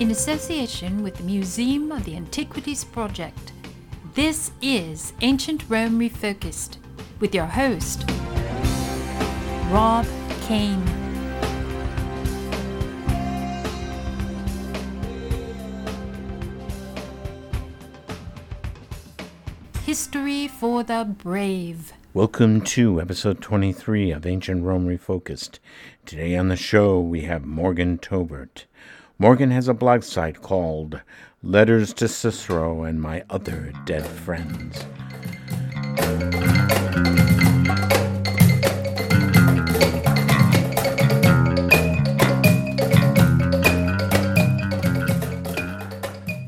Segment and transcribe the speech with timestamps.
[0.00, 3.52] in association with the Museum of the Antiquities Project.
[4.14, 6.76] This is Ancient Rome Refocused
[7.18, 8.04] with your host,
[9.70, 10.06] Rob
[10.42, 10.82] Cain.
[19.84, 21.94] History for the Brave.
[22.12, 25.58] Welcome to episode 23 of Ancient Rome Refocused.
[26.04, 28.64] Today on the show we have Morgan Taubert.
[29.18, 31.00] Morgan has a blog site called
[31.42, 34.84] Letters to Cicero and My Other Dead Friends.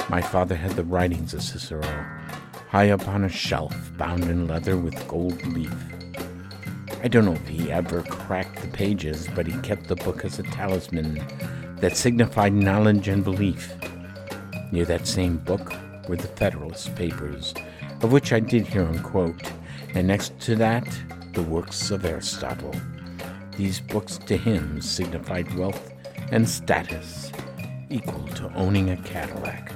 [0.09, 1.81] My father had the writings of Cicero
[2.71, 5.73] high up on a shelf, bound in leather with gold leaf.
[7.05, 10.41] I don't know if he ever cracked the pages, but he kept the book as
[10.41, 11.25] a talisman
[11.77, 13.73] that signified knowledge and belief.
[14.73, 15.73] Near that same book
[16.09, 17.55] were the Federalist Papers,
[18.03, 19.43] of which I did hear him quote,
[19.95, 20.87] and next to that,
[21.33, 22.75] the works of Aristotle.
[23.57, 25.93] These books to him signified wealth
[26.33, 27.31] and status
[27.91, 29.73] equal to owning a Cadillac.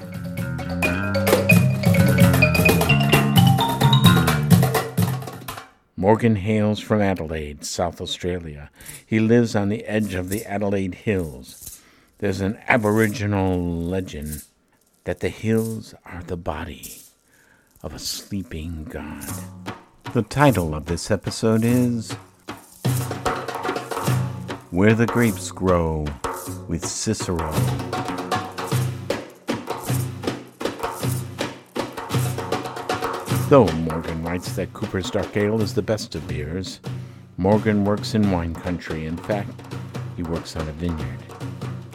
[5.96, 8.70] Morgan hails from Adelaide, South Australia.
[9.06, 11.80] He lives on the edge of the Adelaide Hills.
[12.18, 14.44] There's an Aboriginal legend
[15.04, 17.03] that the hills are the body
[17.84, 19.22] of a sleeping god.
[20.14, 22.12] The title of this episode is
[24.70, 26.06] Where the Grapes Grow
[26.66, 27.52] with Cicero.
[33.50, 36.80] Though Morgan writes that Cooper's Dark Ale is the best of beers,
[37.36, 39.04] Morgan works in wine country.
[39.04, 39.60] In fact,
[40.16, 41.18] he works on a vineyard.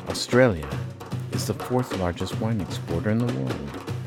[0.08, 0.70] Australia
[1.32, 3.99] is the fourth largest wine exporter in the world.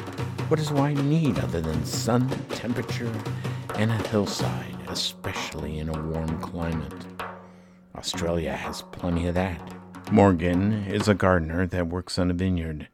[0.52, 3.10] What does wine need other than sun, temperature,
[3.76, 6.92] and a hillside, especially in a warm climate?
[7.96, 9.72] Australia has plenty of that.
[10.12, 12.88] Morgan is a gardener that works on a vineyard.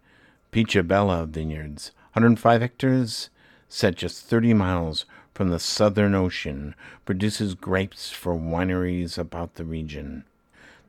[0.53, 3.29] Bella Vineyards, 105 hectares,
[3.69, 5.05] set just 30 miles
[5.35, 10.23] from the Southern Ocean, produces grapes for wineries about the region.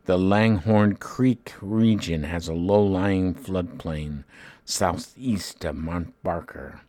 [0.05, 4.23] The Langhorne Creek region has a low lying floodplain
[4.69, 6.81] southeast of Mount Barker.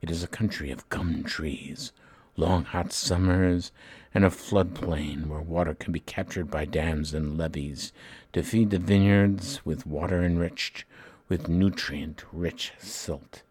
[0.00, 1.90] It is a country of gum trees,
[2.36, 3.72] long hot summers,
[4.14, 7.92] and a floodplain where water can be captured by dams and levees
[8.32, 10.84] to feed the vineyards with water enriched
[11.28, 13.42] with nutrient rich silt.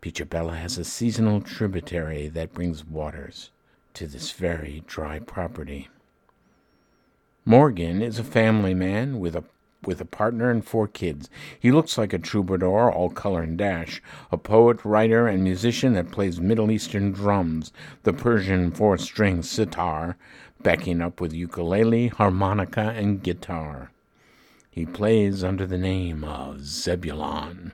[0.00, 3.50] Peacharbella has a seasonal tributary that brings waters
[3.94, 5.88] to this very dry property.
[7.44, 9.44] Morgan is a family man with a
[9.86, 11.28] with a partner and four kids.
[11.58, 16.10] He looks like a troubadour, all color and dash, a poet, writer, and musician that
[16.10, 17.72] plays Middle Eastern drums,
[18.02, 20.16] the Persian four string sitar,
[20.62, 23.90] backing up with ukulele, harmonica, and guitar.
[24.70, 27.72] He plays under the name of Zebulon.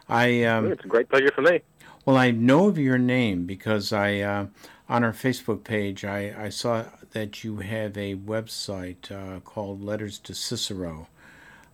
[0.09, 1.61] I um, it's a great pleasure for me.
[2.05, 4.47] Well, I know of your name because I uh,
[4.89, 10.19] on our Facebook page I, I saw that you have a website uh, called Letters
[10.21, 11.09] to Cicero.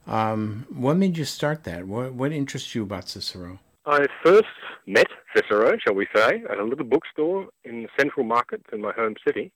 [0.06, 1.87] Um, what made you start that?
[1.87, 3.61] What what interests you about Cicero?
[3.87, 4.44] I first
[4.87, 8.93] met Cicero, shall we say, at a little bookstore in the Central Market in my
[8.93, 9.53] home city.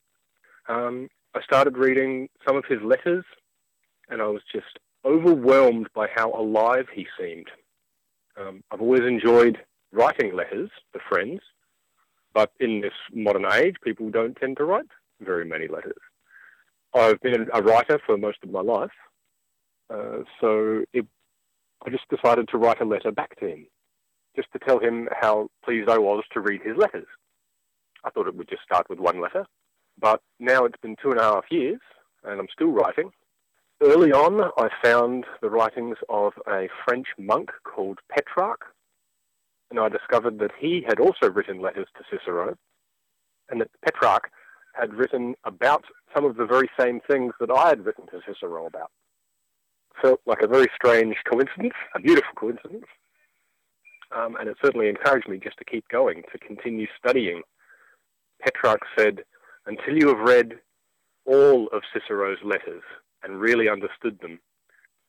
[0.69, 3.25] Um, I started reading some of his letters,
[4.09, 7.49] and I was just overwhelmed by how alive he seemed.
[8.37, 9.59] Um, I've always enjoyed
[9.93, 11.41] writing letters to friends,
[12.35, 14.87] but in this modern age, people don't tend to write
[15.21, 16.01] very many letters.
[16.95, 18.91] I've been a writer for most of my life,
[19.93, 21.07] uh, so it,
[21.85, 23.67] I just decided to write a letter back to him,
[24.37, 27.07] just to tell him how pleased I was to read his letters.
[28.05, 29.47] I thought it would just start with one letter,
[30.01, 31.81] but now it's been two and a half years,
[32.25, 33.11] and I'm still writing.
[33.81, 38.65] Early on, I found the writings of a French monk called Petrarch,
[39.71, 42.57] and I discovered that he had also written letters to Cicero,
[43.51, 44.31] and that Petrarch
[44.75, 45.85] had written about
[46.15, 48.91] some of the very same things that I had written to Cicero about.
[50.01, 52.87] Felt like a very strange coincidence, a beautiful coincidence,
[54.17, 57.43] um, and it certainly encouraged me just to keep going, to continue studying.
[58.41, 59.25] Petrarch said,
[59.67, 60.55] until you have read
[61.27, 62.83] all of Cicero's letters
[63.23, 64.39] and really understood them,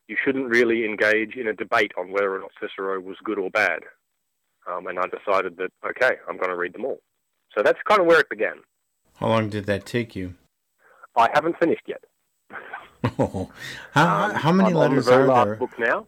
[0.07, 3.51] you shouldn't really engage in a debate on whether or not Cicero was good or
[3.51, 3.81] bad.
[4.67, 7.00] Um, and I decided that, okay, I'm going to read them all.
[7.56, 8.57] So that's kind of where it began.
[9.15, 10.35] How long did that take you?
[11.17, 12.03] I haven't finished yet.
[13.19, 13.51] oh,
[13.94, 15.56] how, um, how many I'm letters the very are last there?
[15.56, 16.07] book now.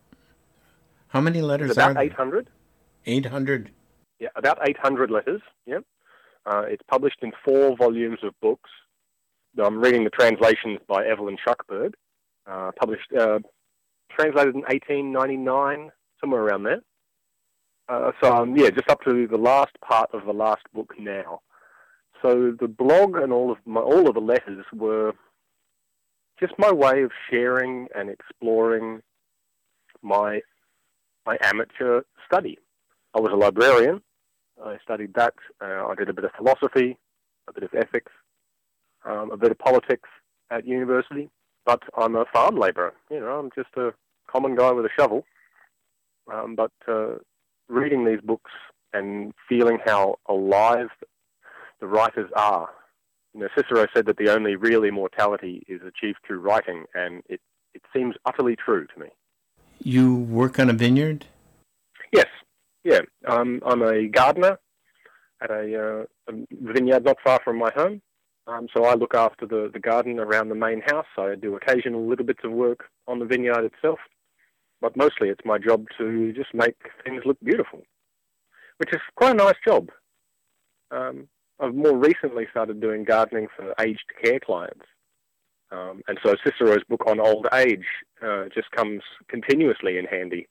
[1.08, 2.50] How many letters it's about are 800.
[3.06, 3.72] 800?
[4.20, 5.80] Yeah, about 800 letters, yeah.
[6.46, 8.70] Uh, it's published in four volumes of books.
[9.62, 11.94] I'm reading the translations by Evelyn Shuckburgh,
[12.48, 13.40] uh, published, uh,
[14.10, 16.82] translated in 1899, somewhere around there.
[17.92, 21.42] Uh, so um, yeah, just up to the last part of the last book now.
[22.22, 25.12] So the blog and all of my, all of the letters were
[26.40, 29.02] just my way of sharing and exploring
[30.02, 30.40] my
[31.26, 32.58] my amateur study.
[33.14, 34.02] I was a librarian.
[34.64, 35.34] I studied that.
[35.60, 36.98] Uh, I did a bit of philosophy,
[37.50, 38.12] a bit of ethics,
[39.04, 40.08] um, a bit of politics
[40.50, 41.30] at university.
[41.66, 42.94] But I'm a farm labourer.
[43.10, 43.92] You know, I'm just a
[44.32, 45.26] common guy with a shovel.
[46.32, 47.16] Um, but uh,
[47.72, 48.52] reading these books
[48.94, 50.90] and feeling how alive
[51.80, 52.70] the writers are.
[53.34, 57.40] You know, Cicero said that the only real immortality is achieved through writing, and it,
[57.74, 59.08] it seems utterly true to me.
[59.80, 61.26] You work on a vineyard?
[62.12, 62.28] Yes,
[62.84, 63.00] yeah.
[63.28, 64.60] Um, I'm a gardener
[65.42, 68.02] at a, uh, a, vineyard not far from my home.
[68.48, 71.06] Um, so I look after the, the garden around the main house.
[71.18, 74.00] I do occasional little bits of work on the vineyard itself
[74.82, 77.82] but mostly it's my job to just make things look beautiful,
[78.78, 79.90] which is quite a nice job.
[80.90, 81.28] Um,
[81.60, 84.86] I've more recently started doing gardening for aged care clients.
[85.72, 87.86] Um, and so Cicero's book on old age
[88.22, 90.48] uh, just comes continuously in handy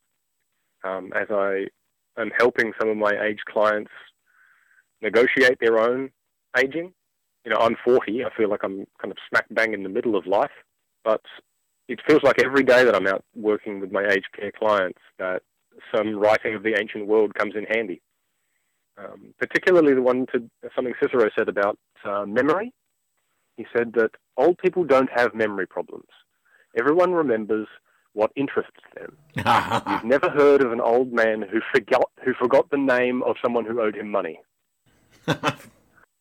[0.85, 1.67] um, as I
[2.19, 3.91] am helping some of my aged clients
[5.03, 6.11] negotiate their own
[6.56, 6.93] aging.
[7.44, 8.25] You know, I'm 40.
[8.25, 10.51] I feel like I'm kind of smack bang in the middle of life,
[11.05, 11.22] but
[11.91, 15.43] it feels like every day that I'm out working with my aged care clients that
[15.94, 18.01] some writing of the ancient world comes in handy.
[18.97, 22.73] Um, particularly the one to something Cicero said about uh, memory.
[23.56, 26.06] He said that old people don't have memory problems.
[26.79, 27.67] Everyone remembers
[28.13, 29.17] what interests them.
[29.35, 33.65] You've never heard of an old man who forgot who forgot the name of someone
[33.65, 34.41] who owed him money.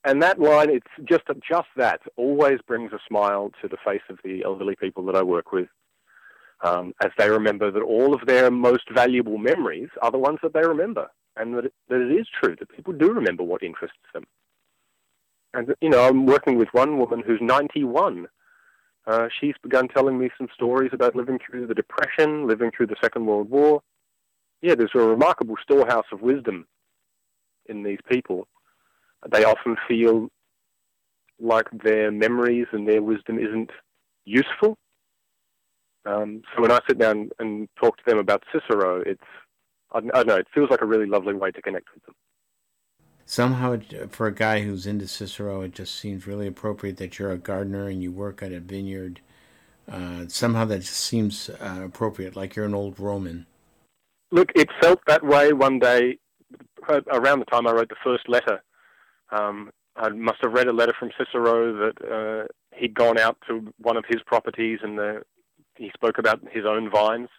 [0.10, 4.18] and that line, it's just just that, always brings a smile to the face of
[4.24, 5.68] the elderly people that I work with,
[6.62, 10.54] um, as they remember that all of their most valuable memories are the ones that
[10.54, 13.98] they remember, and that it, that it is true that people do remember what interests
[14.12, 14.26] them.
[15.54, 18.28] And you know, I'm working with one woman who's 91.
[19.06, 22.96] Uh, she's begun telling me some stories about living through the Depression, living through the
[23.00, 23.84] Second World War.
[24.64, 26.66] Yeah, there's a remarkable storehouse of wisdom
[27.68, 28.48] in these people
[29.28, 30.30] they often feel
[31.40, 33.72] like their memories and their wisdom isn't
[34.26, 34.78] useful.
[36.06, 39.22] Um, so when I sit down and talk to them about Cicero, it's
[39.92, 42.16] I, don't know, it feels like a really lovely way to connect with them.
[43.26, 47.38] Somehow, for a guy who's into Cicero, it just seems really appropriate that you're a
[47.38, 49.20] gardener and you work at a vineyard.
[49.92, 53.46] Uh, somehow that just seems uh, appropriate, like you're an old Roman.
[54.32, 56.20] Look, it felt that way one day
[57.12, 58.62] around the time I wrote the first letter
[59.32, 63.74] um, I must have read a letter from Cicero that uh, he'd gone out to
[63.80, 65.22] one of his properties and the,
[65.76, 67.30] he spoke about his own vines.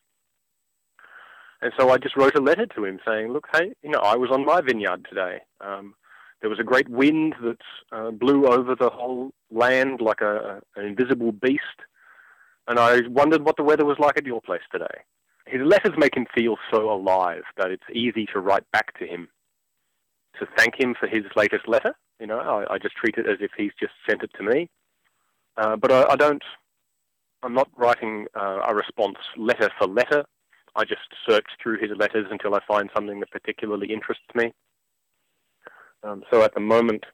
[1.63, 4.17] And so I just wrote a letter to him saying, look, hey, you know, I
[4.17, 5.41] was on my vineyard today.
[5.61, 5.95] Um,
[6.41, 7.61] there was a great wind that
[7.93, 11.63] uh, blew over the whole land like a, an invisible beast.
[12.67, 15.05] And I wondered what the weather was like at your place today.
[15.47, 19.29] His letters make him feel so alive that it's easy to write back to him
[20.39, 21.95] to thank him for his latest letter.
[22.19, 24.69] You know, I, I just treat it as if he's just sent it to me.
[25.57, 26.43] Uh, but I, I, don't,
[27.43, 30.25] I'm not writing uh, a response letter for letter.
[30.77, 34.53] I just search through his letters until I find something that particularly interests me.
[36.03, 37.05] Um, so at the moment,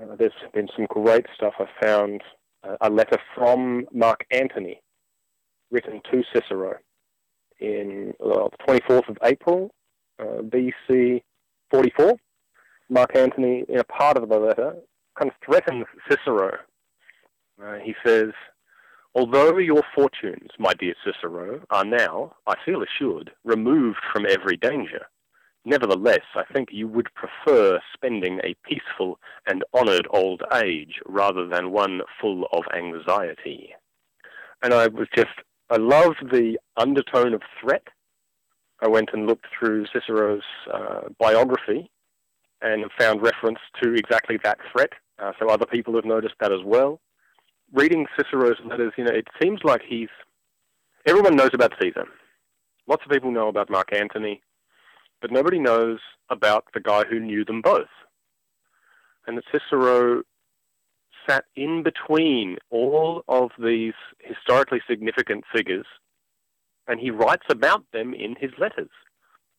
[0.00, 1.54] uh, there's been some great stuff.
[1.58, 2.22] I found
[2.64, 4.80] uh, a letter from Mark Antony,
[5.70, 6.76] written to Cicero
[7.60, 9.70] in the 24th of April,
[10.18, 11.22] uh, BC
[11.72, 12.16] 44.
[12.90, 14.74] Mark Antony, in a part of the letter,
[15.18, 16.58] kind of threatens Cicero.
[17.62, 18.32] Uh, he says,
[19.14, 25.06] Although your fortunes, my dear Cicero, are now, I feel assured, removed from every danger,
[25.64, 31.72] nevertheless, I think you would prefer spending a peaceful and honored old age rather than
[31.72, 33.74] one full of anxiety.
[34.62, 37.86] And I was just, I love the undertone of threat.
[38.82, 41.90] I went and looked through Cicero's uh, biography
[42.60, 44.90] and found reference to exactly that threat.
[45.18, 47.00] Uh, so other people have noticed that as well
[47.72, 50.08] reading Cicero's letters, you know, it seems like he's
[51.06, 52.06] everyone knows about Caesar.
[52.86, 54.42] Lots of people know about Mark Antony,
[55.20, 55.98] but nobody knows
[56.30, 57.88] about the guy who knew them both.
[59.26, 60.22] And that Cicero
[61.28, 65.86] sat in between all of these historically significant figures,
[66.88, 68.90] and he writes about them in his letters.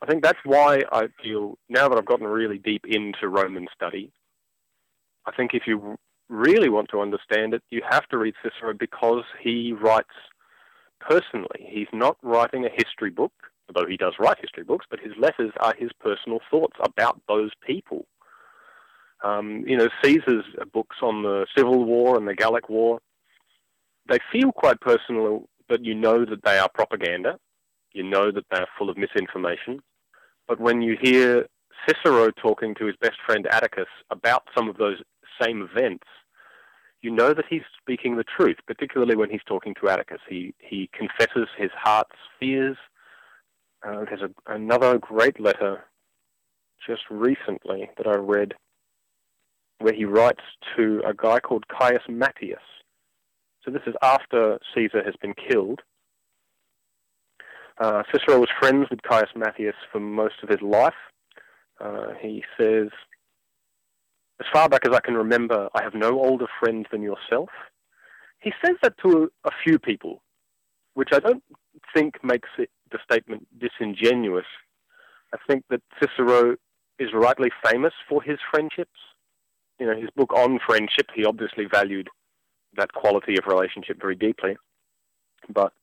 [0.01, 4.11] I think that's why I feel, now that I've gotten really deep into Roman study,
[5.25, 5.97] I think if you
[6.29, 10.09] really want to understand it, you have to read Cicero because he writes
[10.99, 11.65] personally.
[11.69, 13.31] He's not writing a history book,
[13.69, 17.51] although he does write history books, but his letters are his personal thoughts about those
[17.65, 18.05] people.
[19.23, 22.99] Um, you know, Caesar's books on the Civil War and the Gallic War,
[24.09, 27.37] they feel quite personal, but you know that they are propaganda.
[27.93, 29.81] You know that they are full of misinformation.
[30.47, 31.47] But when you hear
[31.87, 34.97] Cicero talking to his best friend Atticus about some of those
[35.41, 36.05] same events,
[37.01, 40.21] you know that he's speaking the truth, particularly when he's talking to Atticus.
[40.27, 42.77] He, he confesses his heart's fears.
[43.85, 45.83] Uh, there's a, another great letter
[46.87, 48.53] just recently that I read
[49.79, 50.43] where he writes
[50.77, 52.61] to a guy called Caius Matius.
[53.63, 55.81] So this is after Caesar has been killed.
[57.79, 60.93] Uh, Cicero was friends with Caius Matius for most of his life.
[61.79, 62.89] Uh, he says,
[64.39, 67.49] as far back as I can remember, I have no older friend than yourself.
[68.39, 70.21] He says that to a, a few people,
[70.93, 71.43] which I don't
[71.95, 74.45] think makes it, the statement disingenuous.
[75.33, 76.55] I think that Cicero
[76.99, 78.99] is rightly famous for his friendships.
[79.79, 82.09] You know, his book on friendship, he obviously valued
[82.77, 84.57] that quality of relationship very deeply.
[85.49, 85.73] But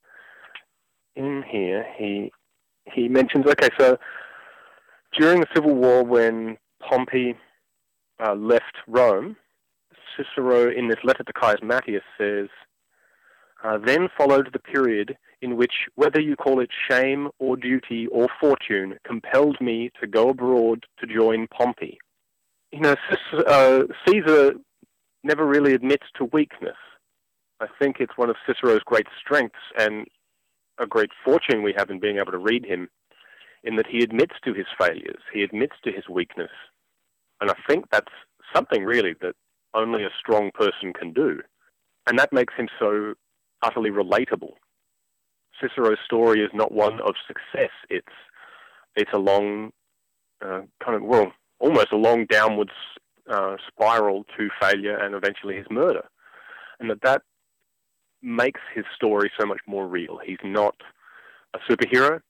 [1.17, 2.33] in here, he
[2.93, 3.99] he mentions okay, so
[5.19, 7.35] during the Civil War, when Pompey
[8.25, 9.37] uh, left Rome,
[10.17, 12.49] Cicero, in this letter to Caius Matius, says,
[13.65, 18.29] uh, Then followed the period in which, whether you call it shame or duty or
[18.41, 21.99] fortune, compelled me to go abroad to join Pompey.
[22.73, 22.97] You know,
[23.47, 24.55] uh, Caesar
[25.23, 26.77] never really admits to weakness.
[27.61, 30.07] I think it's one of Cicero's great strengths and
[30.79, 32.89] a great fortune we have in being able to read him,
[33.65, 36.51] in that he admits to his failures, he admits to his weakness,
[37.41, 38.13] and I think that's
[38.55, 39.35] something really that
[39.75, 41.41] only a strong person can do.
[42.07, 43.15] And that makes him so
[43.63, 44.55] utterly relatable.
[45.61, 47.71] Cicero's story is not one of success.
[47.89, 48.07] It's
[48.97, 49.71] it's a long,
[50.45, 52.73] uh, kind of well, almost a long downwards
[53.31, 56.05] uh, spiral to failure and eventually his murder,
[56.79, 57.23] and that that
[58.23, 60.19] makes his story so much more real.
[60.25, 60.75] He's not
[61.55, 62.21] a superhero.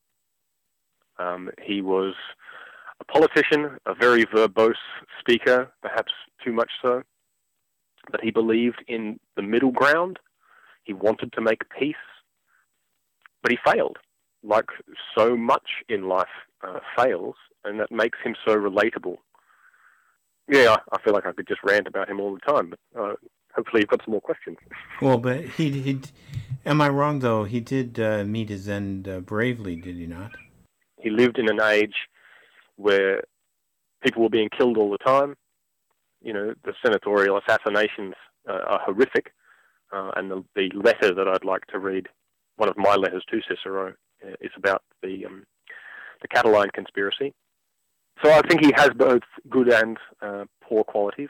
[1.18, 2.14] Um, he was
[3.00, 4.74] a politician, a very verbose
[5.18, 6.12] speaker, perhaps
[6.44, 7.02] too much so,
[8.10, 10.18] but he believed in the middle ground.
[10.84, 11.94] He wanted to make peace,
[13.42, 13.98] but he failed,
[14.42, 14.66] like
[15.16, 16.28] so much in life
[16.66, 19.18] uh, fails, and that makes him so relatable.
[20.50, 23.14] Yeah, I feel like I could just rant about him all the time, but uh,
[23.54, 24.56] hopefully you've got some more questions.
[25.00, 26.00] Well, but he, he
[26.66, 27.44] am I wrong though?
[27.44, 30.32] He did uh, meet his end uh, bravely, did he not?
[30.98, 31.94] He lived in an age
[32.76, 33.22] where
[34.02, 35.36] people were being killed all the time.
[36.20, 38.14] You know, the senatorial assassinations
[38.48, 39.32] uh, are horrific.
[39.92, 42.08] Uh, and the, the letter that I'd like to read,
[42.56, 45.44] one of my letters to Cicero, uh, is about the um,
[46.22, 47.34] the Catiline conspiracy.
[48.22, 51.28] So I think he has both good and uh, poor qualities.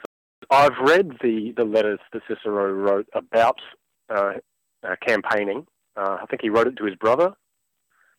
[0.49, 3.59] I've read the, the letters that Cicero wrote about
[4.09, 4.33] uh,
[4.83, 5.65] uh, campaigning.
[5.95, 7.33] Uh, I think he wrote it to his brother.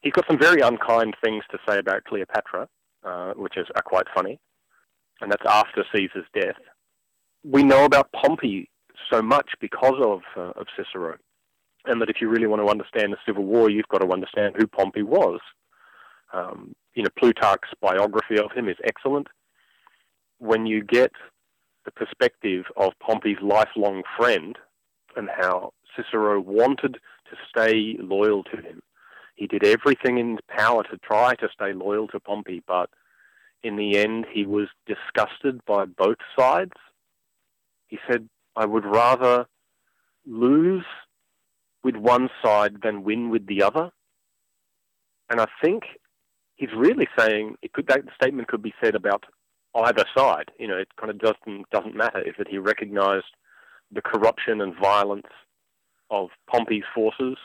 [0.01, 2.69] He's got some very unkind things to say about Cleopatra,
[3.05, 4.39] uh, which is are quite funny,
[5.21, 6.57] and that's after Caesar's death.
[7.45, 8.69] We know about Pompey
[9.13, 11.17] so much because of uh, of Cicero,
[11.85, 14.55] and that if you really want to understand the civil war, you've got to understand
[14.57, 15.41] who Pompey was.
[16.33, 19.29] Um, you know, Plutarch's biography of him is excellent.
[20.43, 21.13] When you get
[21.85, 24.59] the perspective of Pompey's lifelong friend
[25.15, 26.95] and how Cicero wanted
[27.31, 28.83] to stay loyal to him,
[29.37, 32.91] he did everything in his power to try to stay loyal to Pompey, but
[33.63, 36.73] in the end, he was disgusted by both sides.
[37.87, 39.47] He said, I would rather
[40.27, 40.87] lose
[41.85, 43.93] with one side than win with the other.
[45.31, 45.85] And I think
[46.57, 49.25] he's really saying could, that statement could be said about
[49.75, 50.51] either side.
[50.59, 53.27] You know, it kind of doesn't doesn't matter if that he recognised
[53.91, 55.27] the corruption and violence
[56.11, 57.37] of Pompey's forces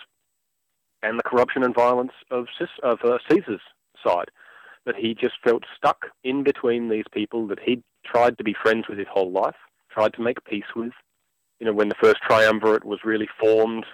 [1.04, 2.48] and the corruption and violence of
[2.84, 3.62] of uh, Caesar's
[4.06, 4.30] side.
[4.86, 8.86] That he just felt stuck in between these people that he'd tried to be friends
[8.88, 9.56] with his whole life,
[9.92, 10.94] tried to make peace with.
[11.60, 13.86] You know, when the first triumvirate was really formed,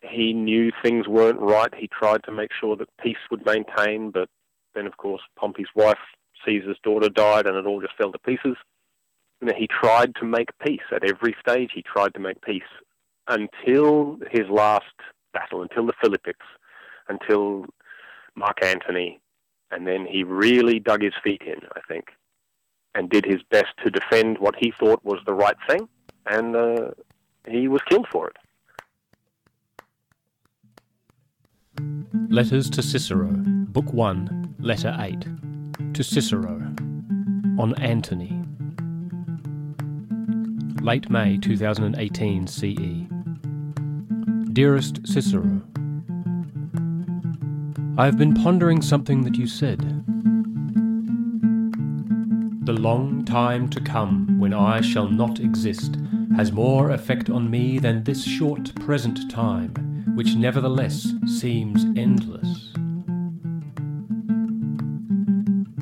[0.00, 1.72] he knew things weren't right.
[1.74, 4.28] He tried to make sure that peace would maintain, but
[4.74, 5.98] then, of course, Pompey's wife,
[6.44, 8.56] Caesar's daughter, died, and it all just fell to pieces.
[9.40, 11.70] And he tried to make peace at every stage.
[11.74, 12.62] He tried to make peace
[13.28, 14.84] until his last
[15.32, 16.46] battle, until the Philippics,
[17.08, 17.66] until
[18.34, 19.20] Mark Antony,
[19.70, 22.08] and then he really dug his feet in, I think,
[22.94, 25.88] and did his best to defend what he thought was the right thing,
[26.26, 26.90] and uh,
[27.48, 28.36] he was killed for it.
[31.78, 35.26] Letters to Cicero, Book 1, Letter 8.
[35.94, 36.54] To Cicero,
[37.58, 38.42] on Antony.
[40.82, 43.06] Late May 2018 CE.
[44.52, 45.62] Dearest Cicero,
[47.96, 49.80] I have been pondering something that you said.
[52.66, 55.96] The long time to come when I shall not exist
[56.36, 62.72] has more effect on me than this short present time which nevertheless seems endless.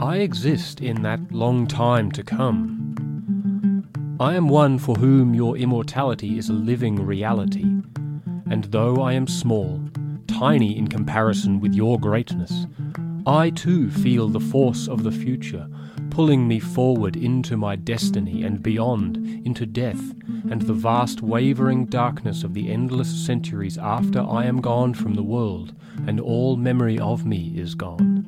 [0.00, 3.84] I exist in that long time to come.
[4.18, 7.64] I am one for whom your immortality is a living reality,
[8.50, 9.80] and though I am small,
[10.26, 12.66] tiny in comparison with your greatness,
[13.26, 15.68] I too feel the force of the future
[16.10, 20.14] pulling me forward into my destiny and beyond, into death
[20.50, 25.22] and the vast wavering darkness of the endless centuries after I am gone from the
[25.22, 25.74] world
[26.06, 28.26] and all memory of me is gone.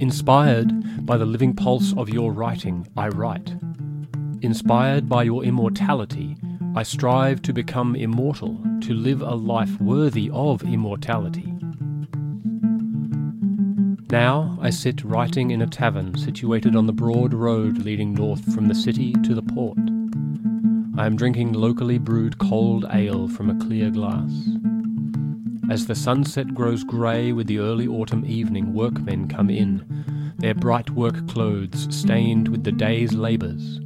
[0.00, 3.54] Inspired by the living pulse of your writing, I write.
[4.42, 6.36] Inspired by your immortality,
[6.74, 11.55] I strive to become immortal, to live a life worthy of immortality.
[14.16, 18.66] Now I sit writing in a tavern situated on the broad road leading north from
[18.66, 19.76] the city to the port.
[20.96, 24.32] I am drinking locally brewed cold ale from a clear glass.
[25.70, 29.84] As the sunset grows grey with the early autumn evening, workmen come in,
[30.38, 33.80] their bright work clothes stained with the day's labours.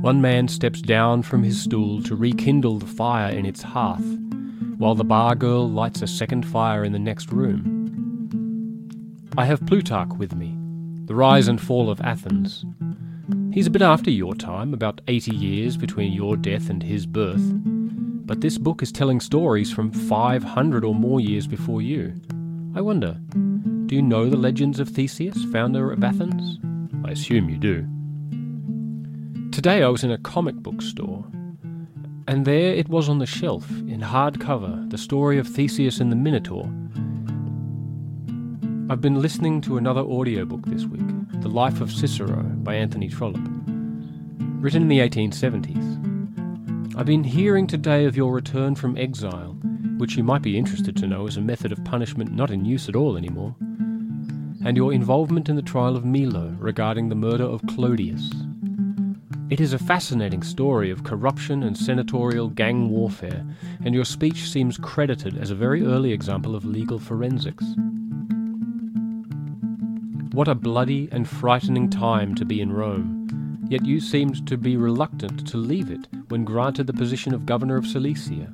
[0.00, 4.16] One man steps down from his stool to rekindle the fire in its hearth,
[4.78, 7.83] while the bar girl lights a second fire in the next room.
[9.36, 10.56] I have Plutarch with me,
[11.06, 12.64] The Rise and Fall of Athens.
[13.52, 17.42] He's a bit after your time, about 80 years between your death and his birth.
[17.42, 22.14] But this book is telling stories from 500 or more years before you.
[22.76, 23.18] I wonder,
[23.86, 26.60] do you know the legends of Theseus, founder of Athens?
[27.04, 27.88] I assume you do.
[29.50, 31.24] Today I was in a comic book store,
[32.28, 36.16] and there it was on the shelf, in hardcover, the story of Theseus and the
[36.16, 36.72] Minotaur,
[38.90, 41.00] I've been listening to another audiobook this week,
[41.40, 43.40] The Life of Cicero by Anthony Trollope,
[44.60, 46.94] written in the 1870s.
[46.94, 49.56] I've been hearing today of your return from exile,
[49.96, 52.86] which you might be interested to know is a method of punishment not in use
[52.86, 53.56] at all anymore,
[54.66, 58.30] and your involvement in the trial of Milo regarding the murder of Clodius.
[59.48, 63.46] It is a fascinating story of corruption and senatorial gang warfare,
[63.82, 67.64] and your speech seems credited as a very early example of legal forensics.
[70.34, 74.76] What a bloody and frightening time to be in Rome, yet you seemed to be
[74.76, 78.52] reluctant to leave it when granted the position of governor of Cilicia,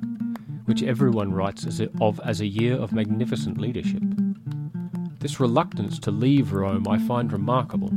[0.65, 4.03] which everyone writes as a, of as a year of magnificent leadership.
[5.21, 7.91] This reluctance to leave Rome I find remarkable.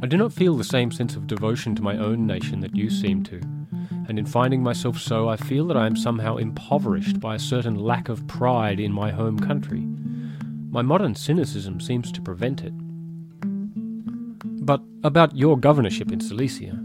[0.00, 2.90] I do not feel the same sense of devotion to my own nation that you
[2.90, 3.40] seem to,
[4.08, 7.74] and in finding myself so, I feel that I am somehow impoverished by a certain
[7.74, 9.84] lack of pride in my home country.
[10.70, 12.72] My modern cynicism seems to prevent it.
[14.64, 16.78] But about your governorship in Cilicia,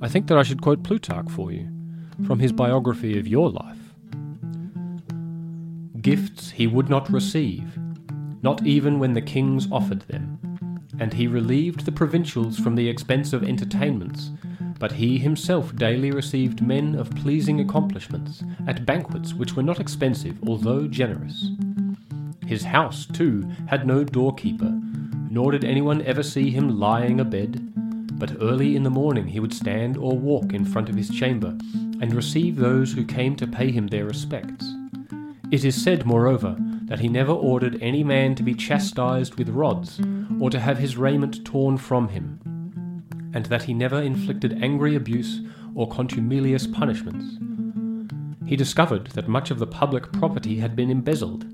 [0.00, 1.68] I think that I should quote Plutarch for you,
[2.26, 3.78] from his biography of your life.
[6.00, 7.78] Gifts he would not receive,
[8.42, 10.38] not even when the kings offered them,
[10.98, 14.30] and he relieved the provincials from the expense of entertainments
[14.78, 20.38] but he himself daily received men of pleasing accomplishments at banquets which were not expensive,
[20.46, 21.50] although generous.
[22.48, 24.80] His house, too, had no doorkeeper,
[25.28, 27.74] nor did anyone ever see him lying abed,
[28.18, 31.58] but early in the morning he would stand or walk in front of his chamber,
[32.00, 34.74] and receive those who came to pay him their respects.
[35.50, 40.00] It is said, moreover, that he never ordered any man to be chastised with rods,
[40.40, 42.40] or to have his raiment torn from him,
[43.34, 45.42] and that he never inflicted angry abuse
[45.74, 47.26] or contumelious punishments.
[48.46, 51.44] He discovered that much of the public property had been embezzled,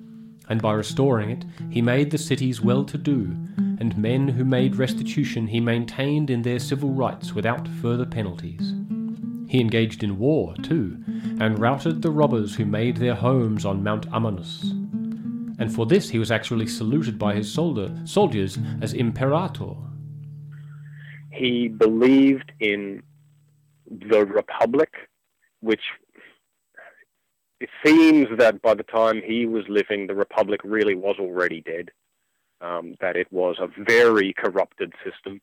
[0.48, 3.36] and by restoring it, he made the cities well to do,
[3.78, 8.74] and men who made restitution he maintained in their civil rights without further penalties.
[9.48, 10.98] He engaged in war, too,
[11.40, 14.70] and routed the robbers who made their homes on Mount Amanus.
[15.58, 19.74] And for this he was actually saluted by his soldier, soldiers as Imperator,
[21.34, 23.02] he believed in
[23.90, 24.90] the Republic,
[25.60, 25.82] which
[27.64, 31.90] it seems that by the time he was living, the Republic really was already dead,
[32.60, 35.40] um, that it was a very corrupted system.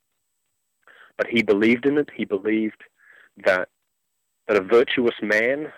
[1.17, 2.10] But he believed in it.
[2.15, 2.84] He believed
[3.43, 3.69] that
[4.47, 5.73] that a virtuous man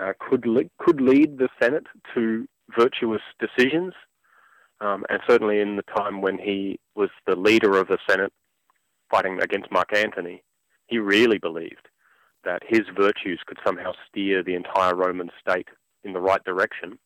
[0.00, 3.94] uh, could le- could lead the Senate to virtuous decisions.
[4.80, 8.32] Um, and certainly in the time when he was the leader of the Senate,
[9.10, 10.42] fighting against Mark Antony,
[10.88, 11.86] he really believed
[12.48, 15.68] that his virtues could somehow steer the entire Roman state
[16.02, 16.98] in the right direction.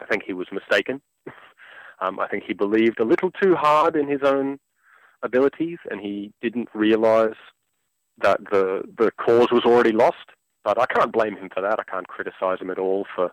[0.00, 1.02] I think he was mistaken.
[2.00, 4.58] um, I think he believed a little too hard in his own
[5.22, 7.36] abilities, and he didn't realize
[8.22, 10.26] that the the cause was already lost.
[10.64, 11.78] But I can't blame him for that.
[11.78, 13.30] I can't criticize him at all for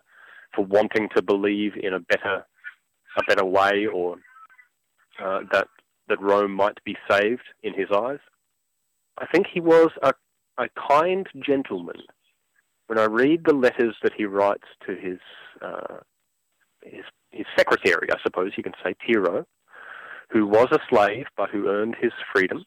[0.54, 2.44] for wanting to believe in a better
[3.16, 4.16] a better way or
[5.24, 5.68] uh, that
[6.08, 8.18] that Rome might be saved in his eyes.
[9.16, 10.12] I think he was a,
[10.58, 12.00] a kind gentleman.
[12.86, 15.18] When I read the letters that he writes to his,
[15.62, 15.98] uh,
[16.82, 19.46] his, his secretary, I suppose you can say, Tiro,
[20.30, 22.64] who was a slave but who earned his freedom,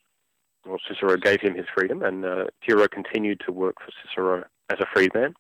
[0.66, 4.80] well, Cicero gave him his freedom, and uh, Tiro continued to work for Cicero as
[4.80, 5.34] a freedman.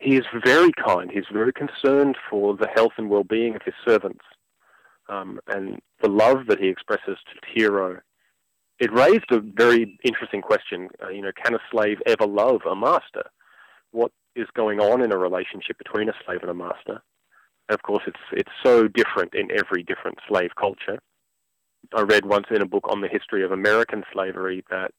[0.00, 1.10] He is very kind.
[1.10, 4.24] He's very concerned for the health and well-being of his servants
[5.08, 8.00] um, and the love that he expresses to Tiro,
[8.78, 10.88] it raised a very interesting question.
[11.02, 13.24] Uh, you know, can a slave ever love a master?
[13.90, 17.02] What is going on in a relationship between a slave and a master?
[17.68, 20.98] And of course, it's it's so different in every different slave culture.
[21.94, 24.92] I read once in a book on the history of American slavery that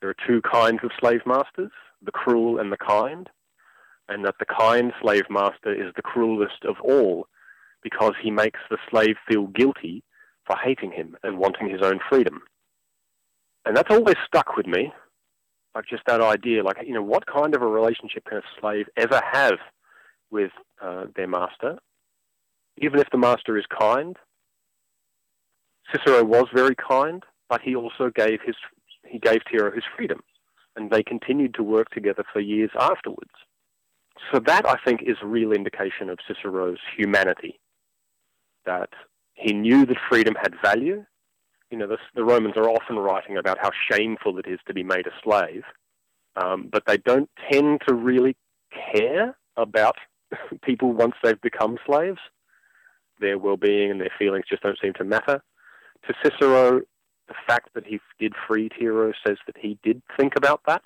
[0.00, 3.28] there are two kinds of slave masters: the cruel and the kind,
[4.08, 7.26] and that the kind slave master is the cruelest of all
[7.82, 10.02] because he makes the slave feel guilty
[10.44, 12.42] for hating him and wanting his own freedom.
[13.66, 14.92] And that's always stuck with me.
[15.74, 18.86] Like just that idea, like, you know, what kind of a relationship can a slave
[18.96, 19.58] ever have
[20.30, 21.76] with uh, their master?
[22.78, 24.16] Even if the master is kind.
[25.92, 28.56] Cicero was very kind, but he also gave his
[29.06, 30.20] he gave Tiro his freedom,
[30.74, 33.30] and they continued to work together for years afterwards.
[34.32, 37.60] So that I think is a real indication of Cicero's humanity
[38.64, 38.90] that
[39.34, 41.04] he knew that freedom had value.
[41.70, 44.84] You know, the, the Romans are often writing about how shameful it is to be
[44.84, 45.64] made a slave,
[46.36, 48.36] um, but they don't tend to really
[48.94, 49.96] care about
[50.62, 52.18] people once they've become slaves.
[53.20, 55.42] Their well-being and their feelings just don't seem to matter.
[56.06, 56.82] To Cicero,
[57.28, 60.82] the fact that he did free Tiro says that he did think about that.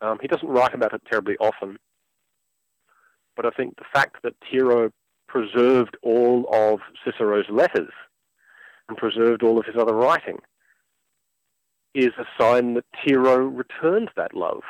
[0.00, 1.78] Um, he doesn't write about it terribly often,
[3.36, 4.90] but I think the fact that Tiro
[5.28, 7.92] preserved all of Cicero's letters
[8.90, 10.38] and preserved all of his other writing
[11.94, 14.62] is a sign that Tiro returned that love.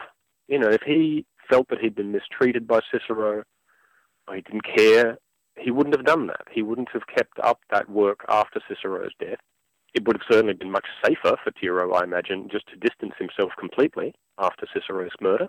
[0.48, 3.42] You know, if he felt that he'd been mistreated by Cicero,
[4.28, 5.18] or he didn't care,
[5.58, 6.46] he wouldn't have done that.
[6.50, 9.38] He wouldn't have kept up that work after Cicero's death.
[9.92, 13.50] It would have certainly been much safer for Tiro, I imagine, just to distance himself
[13.58, 15.48] completely after Cicero's murder.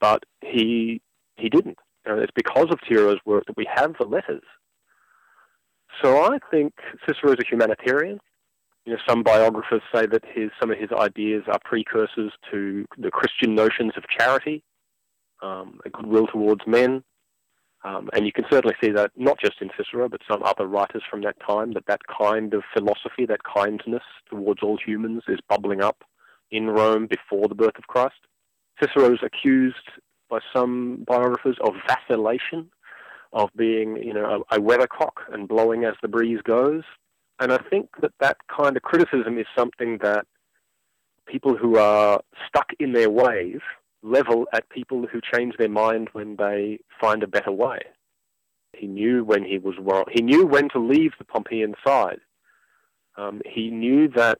[0.00, 1.00] But he
[1.36, 1.78] he didn't.
[2.06, 4.42] Know, it's because of Tiro's work that we have the letters.
[6.02, 6.74] So I think
[7.06, 8.20] Cicero is a humanitarian.
[8.84, 13.10] You know, some biographers say that his some of his ideas are precursors to the
[13.10, 14.62] Christian notions of charity,
[15.42, 17.04] um, a goodwill towards men,
[17.84, 21.02] um, and you can certainly see that not just in Cicero, but some other writers
[21.08, 25.80] from that time, that that kind of philosophy, that kindness towards all humans is bubbling
[25.80, 26.02] up
[26.50, 28.16] in Rome before the birth of Christ.
[28.82, 29.76] Cicero is accused
[30.28, 32.70] by some biographers of vacillation,
[33.32, 36.82] of being, you know, a, a weathercock and blowing as the breeze goes.
[37.40, 40.26] And I think that that kind of criticism is something that
[41.26, 43.60] people who are stuck in their ways
[44.02, 47.80] level at people who change their mind when they find a better way.
[48.76, 50.04] He knew when he was wrong.
[50.12, 52.20] He knew when to leave the Pompeian side.
[53.16, 54.38] Um, he knew that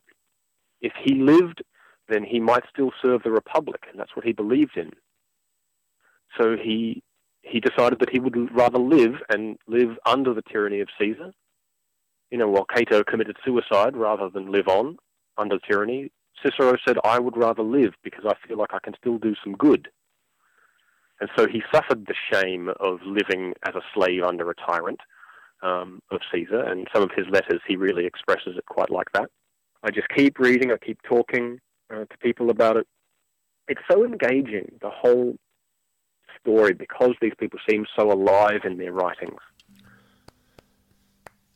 [0.80, 1.62] if he lived,
[2.08, 4.92] then he might still serve the Republic, and that's what he believed in.
[6.38, 7.02] So he
[7.48, 11.32] he decided that he would rather live and live under the tyranny of Caesar.
[12.30, 14.98] You know, while Cato committed suicide rather than live on
[15.38, 16.10] under tyranny,
[16.44, 19.54] Cicero said, I would rather live because I feel like I can still do some
[19.54, 19.88] good.
[21.20, 25.00] And so he suffered the shame of living as a slave under a tyrant
[25.62, 29.30] um, of Caesar, and some of his letters he really expresses it quite like that.
[29.82, 31.58] I just keep reading, I keep talking
[31.92, 32.86] uh, to people about it.
[33.66, 35.36] It's so engaging, the whole
[36.40, 39.40] story, because these people seem so alive in their writings.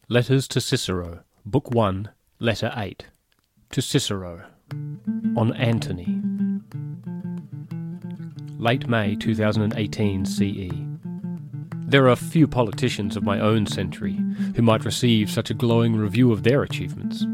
[0.08, 3.06] Letters to Cicero, Book 1, Letter 8.
[3.70, 4.44] To Cicero
[5.37, 6.20] on Antony.
[8.58, 10.70] Late May 2018 CE.
[11.87, 14.18] There are few politicians of my own century
[14.54, 17.26] who might receive such a glowing review of their achievements.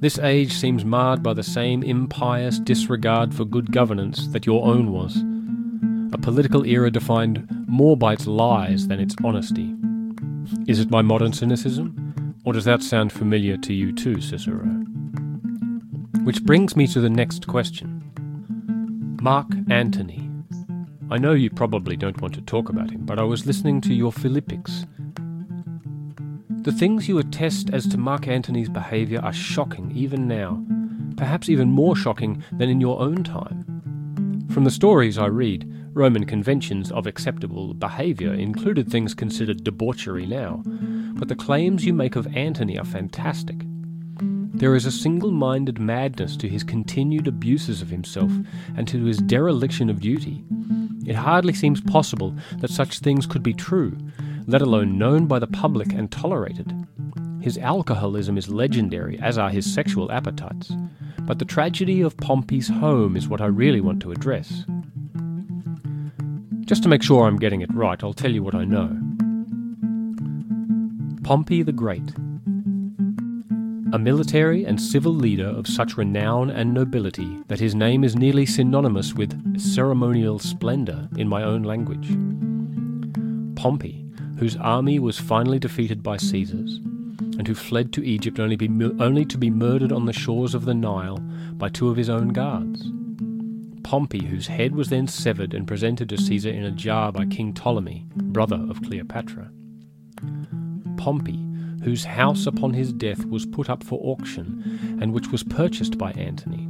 [0.00, 4.92] This age seems marred by the same impious disregard for good governance that your own
[4.92, 5.22] was,
[6.12, 9.74] a political era defined more by its lies than its honesty.
[10.66, 14.64] Is it my modern cynicism, or does that sound familiar to you too, Cicero?
[16.24, 19.18] Which brings me to the next question.
[19.20, 20.30] Mark Antony.
[21.10, 23.94] I know you probably don't want to talk about him, but I was listening to
[23.94, 24.86] your Philippics.
[26.62, 30.62] The things you attest as to Mark Antony's behaviour are shocking even now,
[31.16, 34.46] perhaps even more shocking than in your own time.
[34.50, 40.62] From the stories I read, Roman conventions of acceptable behaviour included things considered debauchery now,
[41.14, 43.56] but the claims you make of Antony are fantastic.
[44.20, 48.32] There is a single minded madness to his continued abuses of himself
[48.76, 50.44] and to his dereliction of duty.
[51.06, 53.96] It hardly seems possible that such things could be true,
[54.46, 56.72] let alone known by the public and tolerated.
[57.40, 60.72] His alcoholism is legendary, as are his sexual appetites.
[61.20, 64.64] But the tragedy of Pompey's home is what I really want to address.
[66.68, 68.88] Just to make sure I'm getting it right, I'll tell you what I know.
[71.22, 72.12] Pompey the Great
[73.90, 78.44] a military and civil leader of such renown and nobility that his name is nearly
[78.44, 82.08] synonymous with ceremonial splendour in my own language.
[83.56, 84.04] Pompey,
[84.38, 86.76] whose army was finally defeated by Caesar's,
[87.38, 88.68] and who fled to Egypt only, be,
[89.00, 91.16] only to be murdered on the shores of the Nile
[91.54, 92.90] by two of his own guards.
[93.88, 97.54] Pompey, whose head was then severed and presented to Caesar in a jar by King
[97.54, 99.50] Ptolemy, brother of Cleopatra.
[100.98, 101.42] Pompey,
[101.82, 106.12] whose house upon his death was put up for auction, and which was purchased by
[106.12, 106.68] Antony.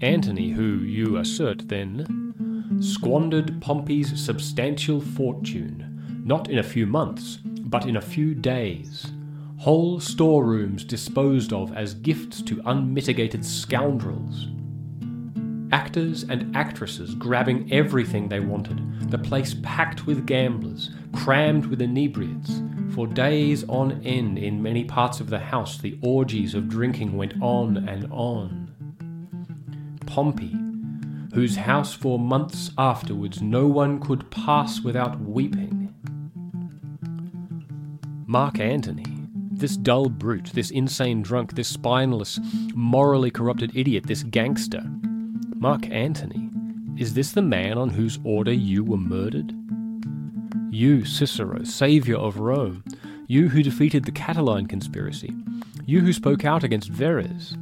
[0.00, 7.86] Antony, who, you assert then, squandered Pompey's substantial fortune, not in a few months, but
[7.86, 9.10] in a few days.
[9.56, 14.46] Whole storerooms disposed of as gifts to unmitigated scoundrels.
[15.72, 22.62] Actors and actresses grabbing everything they wanted, the place packed with gamblers, crammed with inebriates,
[22.94, 27.34] for days on end, in many parts of the house, the orgies of drinking went
[27.40, 28.70] on and on.
[30.06, 30.54] Pompey,
[31.34, 35.92] whose house for months afterwards no one could pass without weeping.
[38.26, 39.04] Mark Antony,
[39.50, 42.38] this dull brute, this insane drunk, this spineless,
[42.74, 44.84] morally corrupted idiot, this gangster.
[45.64, 46.50] Mark Antony,
[46.98, 49.50] is this the man on whose order you were murdered?
[50.70, 52.84] You, Cicero, saviour of Rome,
[53.28, 55.34] you who defeated the Catiline conspiracy,
[55.86, 57.56] you who spoke out against Verres,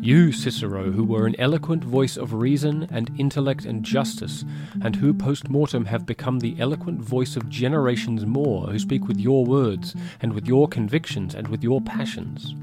[0.00, 4.44] you, Cicero, who were an eloquent voice of reason and intellect and justice,
[4.82, 9.20] and who post mortem have become the eloquent voice of generations more who speak with
[9.20, 12.56] your words, and with your convictions, and with your passions.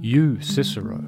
[0.00, 1.02] You, Cicero,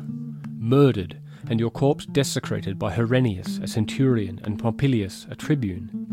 [0.59, 6.09] murdered, and your corpse desecrated by Herennius, a centurion, and Pompilius, a tribune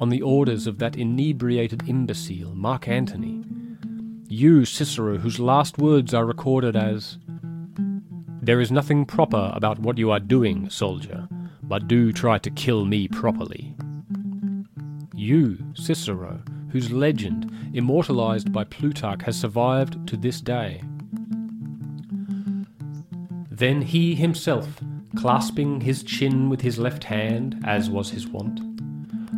[0.00, 3.44] on the orders of that inebriated imbecile, Mark Antony.
[4.28, 7.18] You, Cicero, whose last words are recorded as
[8.42, 11.28] There is nothing proper about what you are doing, soldier,
[11.62, 13.74] but do try to kill me properly.
[15.14, 20.82] You, Cicero, whose legend, immortalized by Plutarch, has survived to this day.
[23.56, 24.80] Then he himself,
[25.14, 28.60] clasping his chin with his left hand, as was his wont,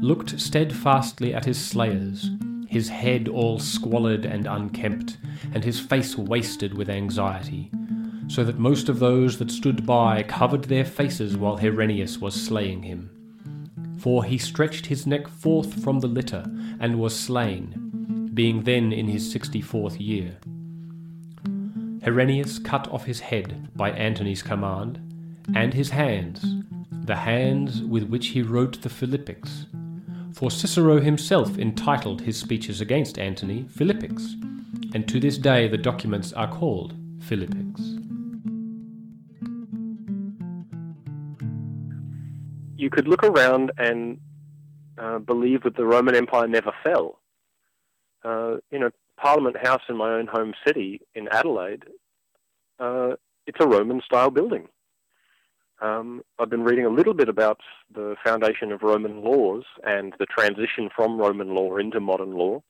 [0.03, 2.31] looked steadfastly at his slayers,
[2.67, 5.19] his head all squalid and unkempt,
[5.53, 7.71] and his face wasted with anxiety,
[8.27, 12.85] so that most of those that stood by covered their faces while Herennius was slaying
[12.85, 13.11] him.
[13.99, 16.47] For he stretched his neck forth from the litter,
[16.81, 20.39] and was slain, being then in his sixty fourth year.
[22.07, 25.01] Herennius cut off his head by Antony's command,
[25.57, 29.67] and his hands, the hands with which he wrote the Philippics.
[30.33, 34.37] For Cicero himself entitled his speeches against Antony Philippics,
[34.95, 37.81] and to this day the documents are called Philippics.
[42.77, 44.21] You could look around and
[44.97, 47.19] uh, believe that the Roman Empire never fell.
[48.25, 48.93] Uh, in a
[49.27, 51.83] Parliament House in my own home city in Adelaide,
[52.79, 53.15] uh,
[53.49, 54.69] it's a Roman style building.
[55.83, 57.59] Um, I've been reading a little bit about
[57.93, 62.63] the foundation of Roman laws and the transition from Roman law into modern law.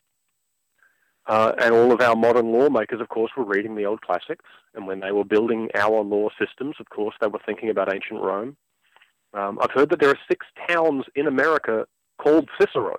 [1.26, 4.46] Uh, and all of our modern lawmakers, of course, were reading the old classics.
[4.74, 8.22] And when they were building our law systems, of course, they were thinking about ancient
[8.22, 8.56] Rome.
[9.34, 11.86] Um, I've heard that there are six towns in America
[12.18, 12.96] called Cicero.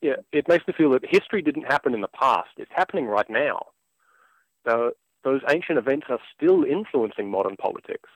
[0.00, 2.50] Yeah, it makes me feel that history didn't happen in the past.
[2.56, 3.66] It's happening right now.
[4.66, 4.90] Uh,
[5.24, 8.08] those ancient events are still influencing modern politics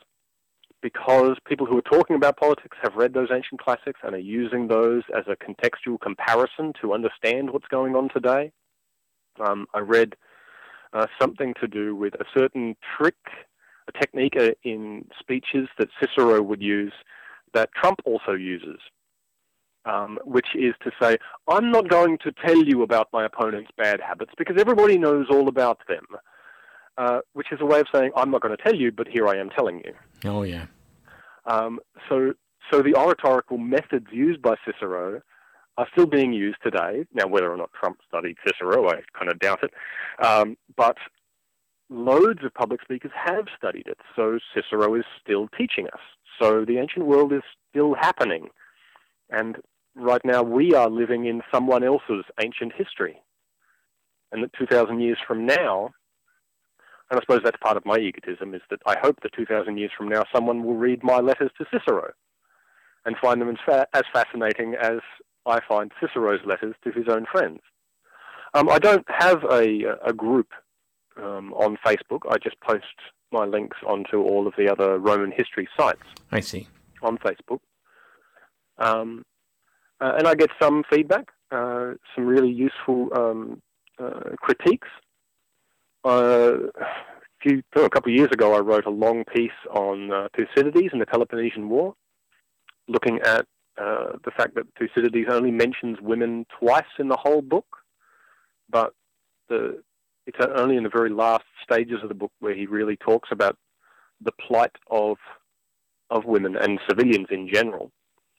[0.80, 4.68] because people who are talking about politics have read those ancient classics and are using
[4.68, 8.52] those as a contextual comparison to understand what's going on today.
[9.44, 10.14] Um, I read
[10.92, 13.16] uh, something to do with a certain trick,
[13.88, 16.92] a technique uh, in speeches that Cicero would use
[17.52, 18.78] that Trump also uses
[19.84, 21.18] um, which is to say,
[21.48, 25.48] I'm not going to tell you about my opponent's bad habits because everybody knows all
[25.48, 26.04] about them.
[26.96, 29.26] Uh, which is a way of saying, I'm not going to tell you, but here
[29.26, 29.94] I am telling you.
[30.24, 30.66] Oh, yeah.
[31.44, 32.34] Um, so,
[32.70, 35.20] so the oratorical methods used by Cicero
[35.76, 37.04] are still being used today.
[37.12, 39.72] Now, whether or not Trump studied Cicero, I kind of doubt it.
[40.24, 40.96] Um, but
[41.90, 43.98] loads of public speakers have studied it.
[44.14, 46.00] So Cicero is still teaching us.
[46.40, 48.48] So the ancient world is still happening.
[49.30, 49.56] And
[49.94, 53.20] right now we are living in someone else's ancient history.
[54.32, 55.90] And that 2,000 years from now,
[57.10, 59.92] and I suppose that's part of my egotism, is that I hope that 2,000 years
[59.96, 62.12] from now someone will read my letters to Cicero
[63.04, 64.98] and find them as, fa- as fascinating as
[65.46, 67.60] I find Cicero's letters to his own friends.
[68.54, 70.48] Um, I don't have a, a group
[71.16, 72.20] um, on Facebook.
[72.28, 72.84] I just post
[73.30, 76.02] my links onto all of the other Roman history sites.
[76.32, 76.68] I see.
[77.02, 77.60] On Facebook.
[78.78, 79.24] Um,
[80.00, 83.62] uh, and I get some feedback, uh, some really useful um,
[83.98, 84.88] uh, critiques.
[86.04, 86.86] Uh, a,
[87.40, 91.00] few, a couple of years ago, I wrote a long piece on uh, Thucydides and
[91.00, 91.94] the Peloponnesian War,
[92.88, 93.46] looking at
[93.80, 97.66] uh, the fact that Thucydides only mentions women twice in the whole book,
[98.68, 98.92] but
[99.48, 99.82] the,
[100.26, 103.56] it's only in the very last stages of the book where he really talks about
[104.20, 105.16] the plight of
[106.10, 107.90] of women and civilians in general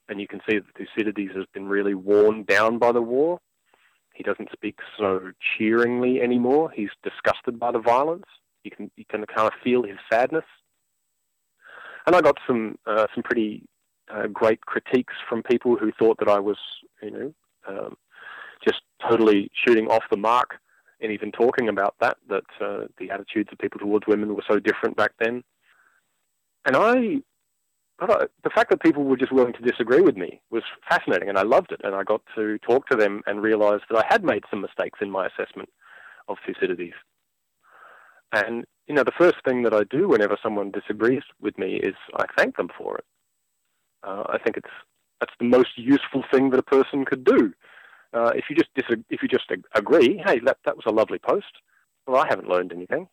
[0.09, 3.39] and you can see that Thucydides has been really worn down by the war.
[4.13, 6.71] He doesn't speak so cheeringly anymore.
[6.71, 8.25] He's disgusted by the violence.
[8.63, 10.45] You can you can kind of feel his sadness.
[12.07, 13.67] And I got some uh, some pretty
[14.13, 16.57] uh, great critiques from people who thought that I was,
[17.01, 17.33] you know,
[17.67, 17.97] um,
[18.63, 20.55] just totally shooting off the mark,
[21.01, 24.59] and even talking about that that uh, the attitudes of people towards women were so
[24.59, 25.43] different back then.
[26.65, 27.21] And I
[27.99, 31.37] but the fact that people were just willing to disagree with me was fascinating, and
[31.37, 31.81] I loved it.
[31.83, 34.99] And I got to talk to them and realize that I had made some mistakes
[35.01, 35.69] in my assessment
[36.27, 36.93] of Thucydides.
[38.31, 41.95] And you know, the first thing that I do whenever someone disagrees with me is
[42.15, 43.05] I thank them for it.
[44.03, 44.69] Uh, I think it's
[45.19, 47.53] that's the most useful thing that a person could do.
[48.13, 51.19] Uh, if you just dis- if you just agree, hey, that that was a lovely
[51.19, 51.61] post.
[52.07, 53.07] Well, I haven't learned anything.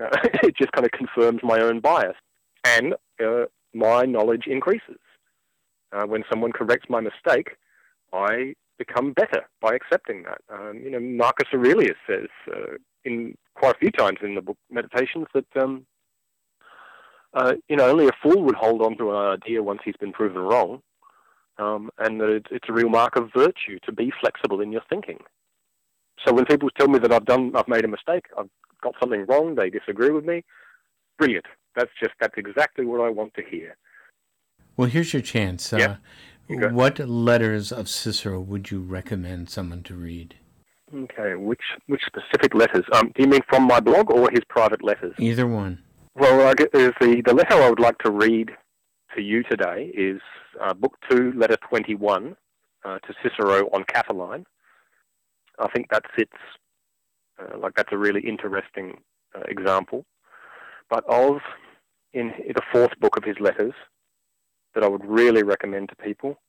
[0.00, 0.08] Uh,
[0.42, 2.16] it just kind of confirms my own bias.
[2.64, 3.44] And uh,
[3.74, 4.98] my knowledge increases.
[5.92, 7.56] Uh, when someone corrects my mistake,
[8.12, 10.40] I become better by accepting that.
[10.48, 14.56] Um, you know, Marcus Aurelius says uh, in quite a few times in the book
[14.70, 15.86] Meditations that um,
[17.34, 20.12] uh, you know only a fool would hold on to an idea once he's been
[20.12, 20.82] proven wrong.
[21.60, 24.82] um, and that it's, it's a real mark of virtue to be flexible in your
[24.88, 25.18] thinking.
[26.24, 28.48] So when people tell me that I've done, I've made a mistake, I've
[28.82, 30.44] got something wrong, they disagree with me,
[31.18, 31.46] brilliant.
[31.76, 33.76] That's just that's exactly what I want to hear.
[34.76, 35.72] Well, here's your chance.
[35.76, 35.96] Yeah.
[36.50, 40.36] Uh, what letters of Cicero would you recommend someone to read?
[40.92, 42.84] Okay, which which specific letters?
[42.92, 45.14] Um, do you mean from my blog or his private letters?
[45.18, 45.82] Either one.
[46.16, 48.50] Well, I get, the the letter I would like to read
[49.14, 50.20] to you today is
[50.60, 52.36] uh, Book Two, Letter Twenty One,
[52.84, 54.44] uh, to Cicero on Catiline.
[55.60, 56.32] I think that sits
[57.38, 58.98] uh, like that's a really interesting
[59.36, 60.04] uh, example.
[60.88, 61.38] But of
[62.12, 63.74] in the fourth book of his letters
[64.74, 66.40] that I would really recommend to people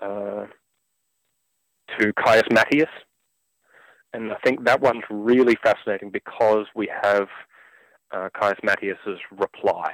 [0.00, 0.46] uh,
[1.98, 2.90] to Caius Matius.
[4.12, 7.28] And I think that one's really fascinating because we have
[8.12, 9.92] uh, Caius Matius's reply.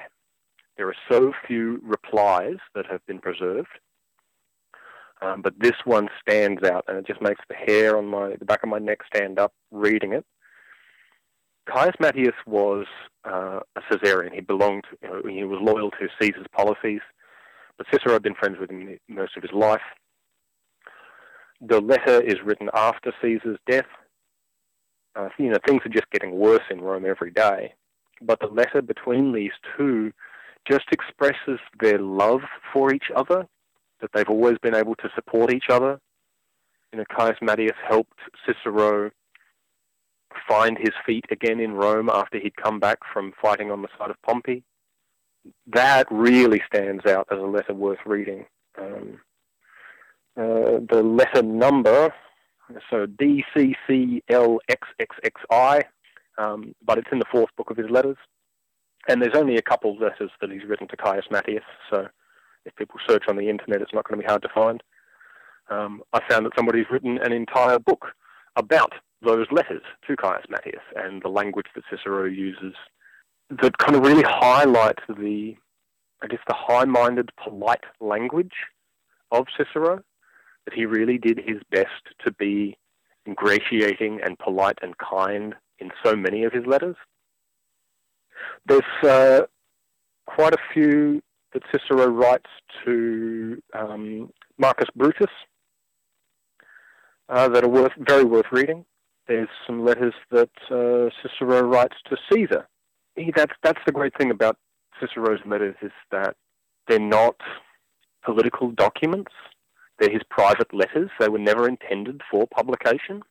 [0.77, 3.69] There are so few replies that have been preserved,
[5.23, 8.45] um, but this one stands out, and it just makes the hair on my the
[8.45, 10.25] back of my neck stand up reading it.
[11.71, 12.87] Caius Matius was
[13.25, 14.33] uh, a Caesarian.
[14.33, 17.01] He belonged, you know, he was loyal to Caesar's policies,
[17.79, 19.81] but Cicero had been friends with him most of his life.
[21.61, 23.87] The letter is written after Caesar's death.
[25.15, 27.75] Uh, you know, things are just getting worse in Rome every day.
[28.23, 30.13] But the letter between these two
[30.69, 32.41] just expresses their love
[32.73, 33.47] for each other,
[34.01, 36.01] that they've always been able to support each other.
[36.93, 39.11] You know, Caius Matius helped Cicero
[40.49, 44.11] find his feet again in Rome after he'd come back from fighting on the side
[44.11, 44.65] of Pompey.
[45.67, 48.47] That really stands out as a letter worth reading.
[48.79, 49.21] Um,
[50.37, 52.15] uh, the letter number,
[52.89, 55.85] so DCCLXXXI,
[56.39, 58.17] um, but it's in the fourth book of his letters.
[59.09, 62.09] And there's only a couple of letters that he's written to Caius Matius, so
[62.65, 64.83] if people search on the internet, it's not going to be hard to find.
[65.71, 68.09] Um, I found that somebody's written an entire book
[68.57, 68.93] about
[69.23, 72.75] those letters to Caius Matius and the language that Cicero uses
[73.51, 75.57] that kind of really highlight the,
[76.23, 78.53] I guess, the high-minded, polite language
[79.31, 80.03] of Cicero.
[80.67, 82.77] That he really did his best to be
[83.27, 86.97] ingratiating and polite and kind in so many of his letters.
[88.67, 89.43] There's uh,
[90.27, 92.51] quite a few that Cicero writes
[92.85, 95.31] to um, Marcus Brutus
[97.29, 98.85] uh, that are worth very worth reading.
[99.31, 102.67] There's some letters that uh, Cicero writes to Caesar.
[103.15, 104.57] He, that's that's the great thing about
[104.99, 106.35] Cicero's letters is that
[106.89, 107.37] they're not
[108.25, 109.31] political documents.
[110.01, 111.11] They're his private letters.
[111.21, 113.23] They were never intended for publication.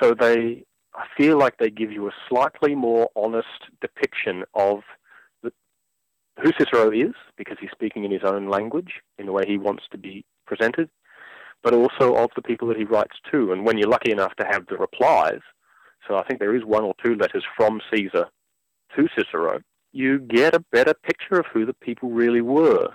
[0.00, 0.64] So they,
[0.94, 4.78] I feel like they give you a slightly more honest depiction of
[5.42, 5.52] the,
[6.42, 9.82] who Cicero is, because he's speaking in his own language, in the way he wants
[9.90, 10.88] to be presented,
[11.62, 13.52] but also of the people that he writes to.
[13.52, 15.40] And when you're lucky enough to have the replies,
[16.06, 18.26] so I think there is one or two letters from Caesar
[18.96, 19.60] to Cicero,
[19.92, 22.88] you get a better picture of who the people really were.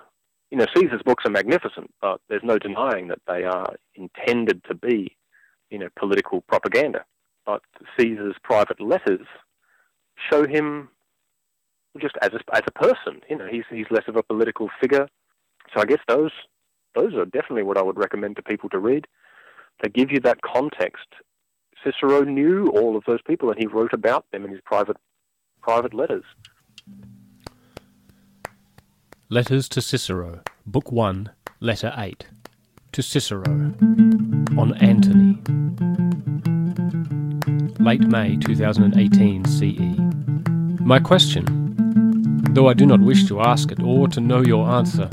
[0.51, 4.75] You know, Caesar's books are magnificent, but there's no denying that they are intended to
[4.75, 5.15] be,
[5.69, 7.03] you know, political propaganda.
[7.45, 7.61] But
[7.99, 9.27] Caesar's private letters
[10.31, 10.89] show him
[11.99, 13.21] just as a, as a person.
[13.29, 15.07] You know, he's he's less of a political figure.
[15.73, 16.31] So I guess those
[16.95, 19.05] those are definitely what I would recommend to people to read.
[19.83, 21.07] They give you that context.
[21.83, 24.97] Cicero knew all of those people, and he wrote about them in his private
[25.61, 26.23] private letters.
[29.29, 32.27] Letters to Cicero, Book 1, Letter 8.
[32.93, 33.73] To Cicero,
[34.57, 35.39] on Antony.
[37.83, 40.79] Late May 2018 CE.
[40.79, 41.45] My question,
[42.51, 45.09] though I do not wish to ask it or to know your answer,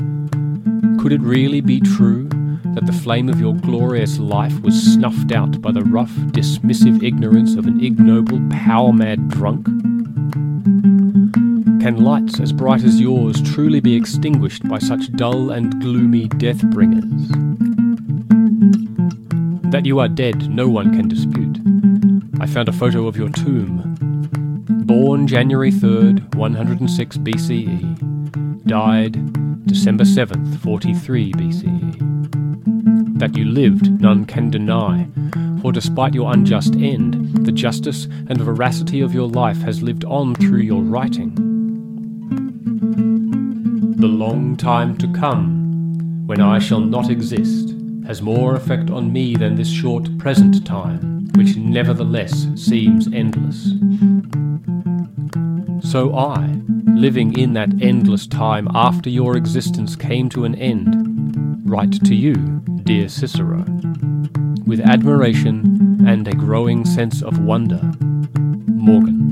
[1.03, 2.29] could it really be true
[2.75, 7.55] that the flame of your glorious life was snuffed out by the rough, dismissive ignorance
[7.55, 9.65] of an ignoble, power mad drunk?
[11.81, 16.63] Can lights as bright as yours truly be extinguished by such dull and gloomy death
[16.69, 17.27] bringers?
[19.73, 21.57] That you are dead, no one can dispute.
[22.41, 23.97] I found a photo of your tomb.
[24.85, 29.17] Born January 3rd, 106 BCE, died
[29.65, 33.19] December 7th, 43 BCE.
[33.19, 35.07] That you lived, none can deny,
[35.61, 40.35] for despite your unjust end, the justice and veracity of your life has lived on
[40.35, 41.33] through your writing.
[43.97, 47.73] The long time to come, when I shall not exist,
[48.05, 53.71] has more effect on me than this short present time, which nevertheless seems endless.
[55.89, 56.61] So I,
[56.95, 62.35] living in that endless time after your existence came to an end, write to you,
[62.83, 63.65] dear Cicero,
[64.65, 67.81] with admiration and a growing sense of wonder,
[68.67, 69.31] Morgan.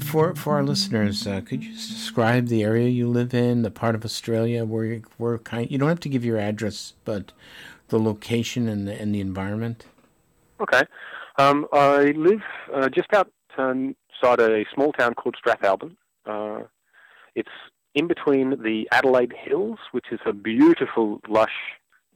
[0.00, 3.94] For for our listeners, uh, could you describe the area you live in, the part
[3.94, 5.70] of Australia where you, where kind?
[5.70, 7.30] You don't have to give your address, but
[7.88, 9.84] the location and the and the environment.
[10.60, 10.82] Okay,
[11.40, 12.42] um, I live
[12.74, 15.96] uh, just outside a small town called Strathalbyn.
[16.26, 16.64] Uh,
[17.34, 17.48] it's
[17.94, 21.58] in between the Adelaide Hills, which is a beautiful, lush,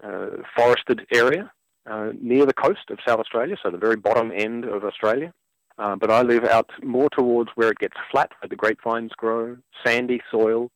[0.02, 1.50] uh, forested area
[1.90, 5.32] uh, near the coast of South Australia, so the very bottom end of Australia.
[5.78, 9.56] Uh, but I live out more towards where it gets flat, where the grapevines grow,
[9.84, 10.70] sandy soil.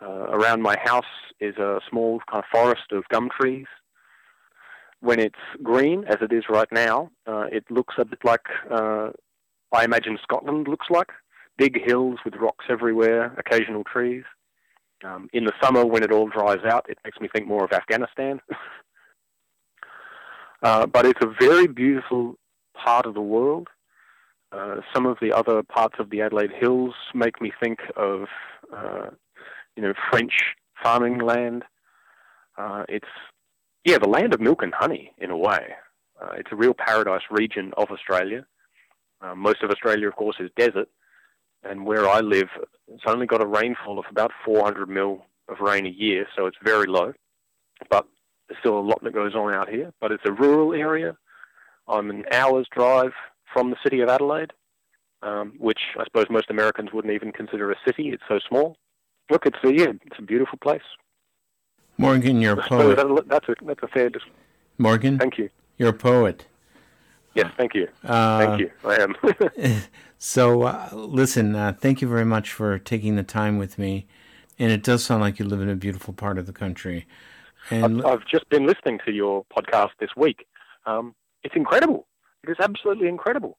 [0.00, 1.04] Uh, around my house
[1.40, 3.66] is a small kind of forest of gum trees.
[5.06, 9.10] When it's green, as it is right now, uh, it looks a bit like uh,
[9.72, 11.10] I imagine Scotland looks like
[11.56, 14.24] big hills with rocks everywhere, occasional trees.
[15.04, 17.70] Um, in the summer, when it all dries out, it makes me think more of
[17.70, 18.40] Afghanistan.
[20.64, 22.34] uh, but it's a very beautiful
[22.74, 23.68] part of the world.
[24.50, 28.22] Uh, some of the other parts of the Adelaide Hills make me think of,
[28.76, 29.10] uh,
[29.76, 31.62] you know, French farming land.
[32.58, 33.06] Uh, it's,
[33.86, 35.68] yeah, the land of milk and honey in a way.
[36.20, 38.44] Uh, it's a real paradise region of Australia.
[39.20, 40.88] Uh, most of Australia, of course, is desert,
[41.62, 42.48] and where I live,
[42.88, 46.56] it's only got a rainfall of about 400 mil of rain a year, so it's
[46.64, 47.12] very low.
[47.88, 48.06] But
[48.48, 49.92] there's still a lot that goes on out here.
[50.00, 51.16] But it's a rural area.
[51.86, 53.12] I'm an hour's drive
[53.52, 54.52] from the city of Adelaide,
[55.22, 58.08] um, which I suppose most Americans wouldn't even consider a city.
[58.08, 58.78] It's so small.
[59.30, 60.82] Look, it's a yeah, it's a beautiful place.
[61.98, 62.96] Morgan, you're a poet.
[63.28, 64.10] That's a that's a fair.
[64.78, 65.48] Morgan, thank you.
[65.78, 66.46] You're a poet.
[67.34, 67.86] Yes, thank you.
[68.02, 68.70] Uh, thank you.
[68.82, 69.14] I am.
[70.18, 74.06] so, uh, listen, uh, thank you very much for taking the time with me.
[74.58, 77.06] And it does sound like you live in a beautiful part of the country.
[77.70, 80.46] And I've, I've just been listening to your podcast this week.
[80.86, 82.06] Um, it's incredible.
[82.42, 83.58] It is absolutely incredible.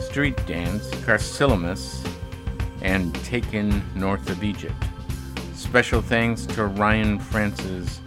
[0.00, 2.10] Street Dance, Karsilamus,
[2.80, 4.82] and Taken North of Egypt.
[5.54, 8.00] Special thanks to Ryan Francis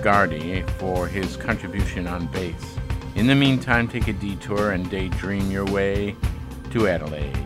[0.00, 2.78] Gardy for his contribution on bass.
[3.16, 6.14] In the meantime, take a detour and daydream your way
[6.72, 7.36] to Adelaide.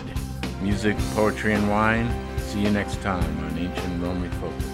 [0.61, 2.11] Music, poetry, and wine.
[2.39, 4.72] See you next time on Ancient Rome Refocused.